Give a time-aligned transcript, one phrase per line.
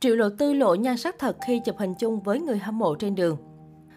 [0.00, 2.94] Triệu Lộ Tư lộ nhan sắc thật khi chụp hình chung với người hâm mộ
[2.94, 3.36] trên đường.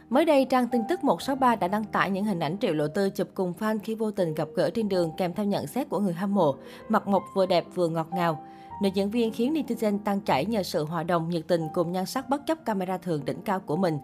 [0.10, 3.10] Mới đây, trang tin tức 163 đã đăng tải những hình ảnh Triệu Lộ Tư
[3.10, 6.00] chụp cùng fan khi vô tình gặp gỡ trên đường kèm theo nhận xét của
[6.00, 6.56] người hâm mộ.
[6.90, 8.46] Mặt mộc vừa đẹp vừa ngọt ngào.
[8.82, 12.06] Nữ diễn viên khiến netizen tăng chảy nhờ sự hòa đồng, nhiệt tình cùng nhan
[12.06, 13.98] sắc bất chấp camera thường đỉnh cao của mình.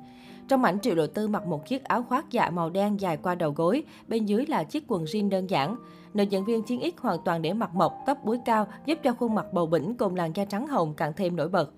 [0.47, 3.35] Trong ảnh, Triệu Lộ Tư mặc một chiếc áo khoác dạ màu đen dài qua
[3.35, 5.75] đầu gối, bên dưới là chiếc quần jean đơn giản.
[6.13, 9.13] Nữ diễn viên chiến ít hoàn toàn để mặt mộc, tóc búi cao, giúp cho
[9.13, 11.73] khuôn mặt bầu bĩnh cùng làn da trắng hồng càng thêm nổi bật.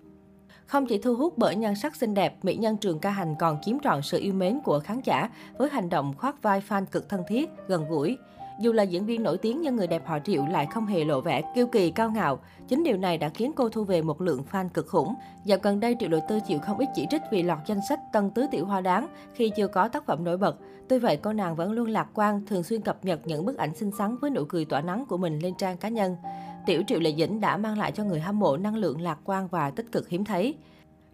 [0.70, 3.57] Không chỉ thu hút bởi nhan sắc xinh đẹp, mỹ nhân Trường Ca Hành còn
[3.62, 7.09] chiếm trọn sự yêu mến của khán giả với hành động khoác vai fan cực
[7.09, 8.17] thân thiết, gần gũi.
[8.59, 11.21] Dù là diễn viên nổi tiếng nhưng người đẹp họ Triệu lại không hề lộ
[11.21, 12.39] vẻ kiêu kỳ cao ngạo.
[12.67, 15.16] Chính điều này đã khiến cô thu về một lượng fan cực khủng.
[15.45, 17.99] Dạo gần đây Triệu Lộ Tư chịu không ít chỉ trích vì lọt danh sách
[18.13, 20.55] tân tứ tiểu hoa đáng khi chưa có tác phẩm nổi bật.
[20.89, 23.75] Tuy vậy cô nàng vẫn luôn lạc quan, thường xuyên cập nhật những bức ảnh
[23.75, 26.16] xinh xắn với nụ cười tỏa nắng của mình lên trang cá nhân.
[26.70, 29.48] Tiểu Triệu Lệ Dĩnh đã mang lại cho người hâm mộ năng lượng lạc quan
[29.48, 30.55] và tích cực hiếm thấy.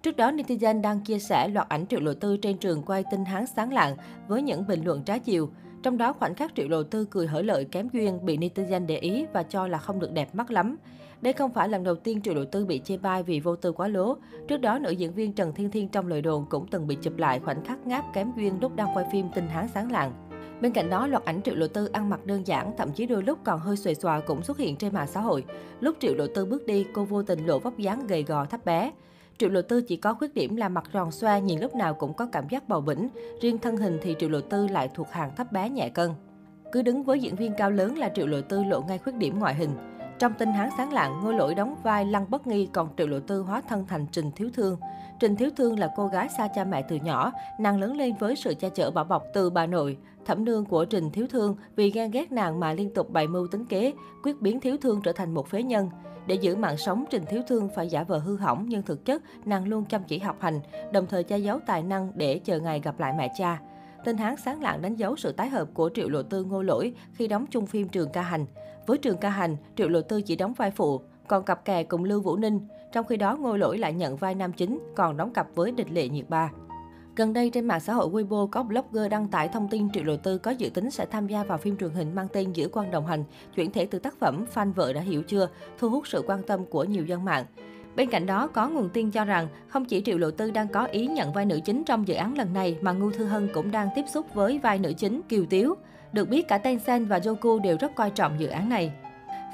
[0.02, 3.26] Trước đó, netizen đang chia sẻ loạt ảnh Triệu Lộ Tư trên trường quay tinh
[3.26, 3.96] hán sáng lạng
[4.28, 5.50] với những bình luận trái chiều.
[5.84, 8.98] Trong đó, khoảnh khắc Triệu Lộ Tư cười hở lợi kém duyên bị netizen để
[8.98, 10.78] ý và cho là không được đẹp mắt lắm.
[11.22, 13.72] Đây không phải lần đầu tiên Triệu Lộ Tư bị chê bai vì vô tư
[13.72, 14.18] quá lố.
[14.48, 17.18] Trước đó, nữ diễn viên Trần Thiên Thiên trong lời đồn cũng từng bị chụp
[17.18, 20.14] lại khoảnh khắc ngáp kém duyên lúc đang quay phim Tinh Hán Sáng Lạng.
[20.62, 23.24] Bên cạnh đó, loạt ảnh Triệu Lộ Tư ăn mặc đơn giản, thậm chí đôi
[23.24, 25.46] lúc còn hơi xuề xòa cũng xuất hiện trên mạng xã hội.
[25.80, 28.66] Lúc Triệu Lộ Tư bước đi, cô vô tình lộ vóc dáng gầy gò thấp
[28.66, 28.92] bé.
[29.38, 32.14] Triệu Lộ Tư chỉ có khuyết điểm là mặt tròn xoa, nhìn lúc nào cũng
[32.14, 33.08] có cảm giác bầu bĩnh.
[33.42, 36.12] Riêng thân hình thì Triệu Lộ Tư lại thuộc hàng thấp bé nhẹ cân.
[36.72, 39.40] Cứ đứng với diễn viên cao lớn là Triệu Lộ Tư lộ ngay khuyết điểm
[39.40, 39.70] ngoại hình.
[40.20, 43.20] Trong tin hán sáng lạng, Ngô Lỗi đóng vai Lăng Bất Nghi, còn Triệu Lộ
[43.20, 44.78] Tư hóa thân thành Trình Thiếu Thương.
[45.20, 48.36] Trình Thiếu Thương là cô gái xa cha mẹ từ nhỏ, nàng lớn lên với
[48.36, 49.98] sự cha chở bảo bọc từ bà nội.
[50.26, 53.48] Thẩm nương của Trình Thiếu Thương vì ghen ghét nàng mà liên tục bày mưu
[53.48, 55.90] tính kế, quyết biến Thiếu Thương trở thành một phế nhân.
[56.28, 59.22] Để giữ mạng sống, Trình Thiếu Thương phải giả vờ hư hỏng nhưng thực chất
[59.46, 60.60] nàng luôn chăm chỉ học hành,
[60.92, 63.60] đồng thời che giấu tài năng để chờ ngày gặp lại mẹ cha.
[64.06, 66.94] Tên Hán sáng lạng đánh dấu sự tái hợp của Triệu Lộ Tư Ngô Lỗi
[67.14, 68.46] khi đóng chung phim Trường Ca Hành.
[68.88, 72.04] Với Trường Ca Hành, Triệu Lộ Tư chỉ đóng vai phụ, còn cặp kè cùng
[72.04, 72.60] Lưu Vũ Ninh.
[72.92, 75.92] Trong khi đó, Ngô Lỗi lại nhận vai nam chính, còn đóng cặp với Địch
[75.92, 76.52] Lệ Nhiệt Ba.
[77.16, 80.18] Gần đây trên mạng xã hội Weibo có blogger đăng tải thông tin Triệu Lộ
[80.18, 82.92] Tư có dự tính sẽ tham gia vào phim truyền hình mang tên Giữa quan
[82.92, 83.24] đồng hành,
[83.56, 86.66] chuyển thể từ tác phẩm Fan vợ đã hiểu chưa, thu hút sự quan tâm
[86.66, 87.46] của nhiều dân mạng.
[87.96, 90.86] Bên cạnh đó, có nguồn tin cho rằng không chỉ Triệu Lộ Tư đang có
[90.86, 93.72] ý nhận vai nữ chính trong dự án lần này mà Ngô Thư Hân cũng
[93.72, 95.76] đang tiếp xúc với vai nữ chính Kiều Tiếu.
[96.14, 98.92] Được biết cả Tencent và Youku đều rất coi trọng dự án này.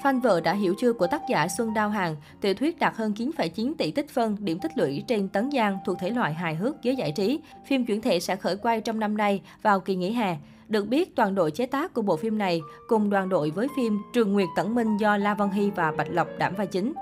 [0.04, 3.14] Fan vợ đã hiểu chưa của tác giả Xuân Đao Hàng, tiểu thuyết đạt hơn
[3.18, 6.84] 9,9 tỷ tích phân, điểm tích lũy trên tấn giang thuộc thể loại hài hước
[6.84, 7.40] giới giải trí.
[7.66, 10.38] Phim chuyển thể sẽ khởi quay trong năm nay vào kỳ nghỉ hè.
[10.68, 14.02] Được biết, toàn đội chế tác của bộ phim này cùng đoàn đội với phim
[14.14, 16.94] Trường Nguyệt Tẩn Minh do La Văn Hy và Bạch Lộc đảm vai chính.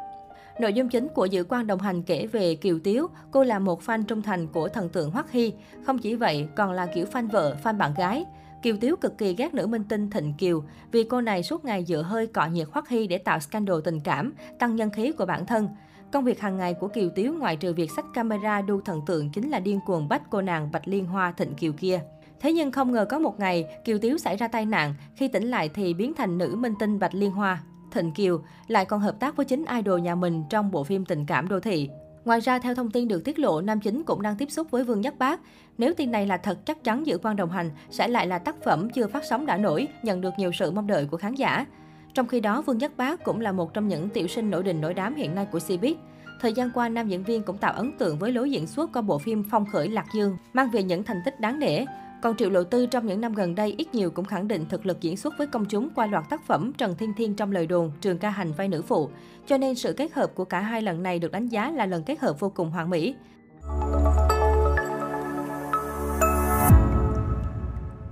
[0.59, 3.81] Nội dung chính của dự quan đồng hành kể về Kiều Tiếu, cô là một
[3.81, 5.53] fan trung thành của thần tượng Hoắc Hy.
[5.85, 8.25] Không chỉ vậy, còn là kiểu fan vợ, fan bạn gái.
[8.61, 11.85] Kiều Tiếu cực kỳ ghét nữ minh tinh Thịnh Kiều vì cô này suốt ngày
[11.85, 15.25] dựa hơi cọ nhiệt Hoắc Hy để tạo scandal tình cảm, tăng nhân khí của
[15.25, 15.67] bản thân.
[16.11, 19.29] Công việc hàng ngày của Kiều Tiếu ngoài trừ việc sách camera đu thần tượng
[19.29, 22.01] chính là điên cuồng bắt cô nàng Bạch Liên Hoa Thịnh Kiều kia.
[22.39, 25.47] Thế nhưng không ngờ có một ngày, Kiều Tiếu xảy ra tai nạn, khi tỉnh
[25.47, 27.63] lại thì biến thành nữ minh tinh Bạch Liên Hoa.
[27.91, 31.25] Thịnh Kiều lại còn hợp tác với chính idol nhà mình trong bộ phim tình
[31.25, 31.89] cảm đô thị.
[32.25, 34.83] Ngoài ra, theo thông tin được tiết lộ, nam chính cũng đang tiếp xúc với
[34.83, 35.39] Vương Nhất Bác.
[35.77, 38.63] Nếu tin này là thật, chắc chắn Dự quan đồng hành sẽ lại là tác
[38.63, 41.65] phẩm chưa phát sóng đã nổi, nhận được nhiều sự mong đợi của khán giả.
[42.13, 44.81] Trong khi đó, Vương Nhất Bác cũng là một trong những tiểu sinh nổi đình
[44.81, 45.95] nổi đám hiện nay của Cbiz.
[46.41, 49.01] Thời gian qua, nam diễn viên cũng tạo ấn tượng với lối diễn xuất qua
[49.01, 51.85] bộ phim Phong khởi Lạc Dương, mang về những thành tích đáng nể.
[52.21, 54.85] Còn Triệu Lộ Tư trong những năm gần đây ít nhiều cũng khẳng định thực
[54.85, 57.67] lực diễn xuất với công chúng qua loạt tác phẩm Trần Thiên Thiên trong lời
[57.67, 59.09] đồn, Trường ca hành vai nữ phụ.
[59.47, 62.03] Cho nên sự kết hợp của cả hai lần này được đánh giá là lần
[62.03, 63.15] kết hợp vô cùng hoàn mỹ.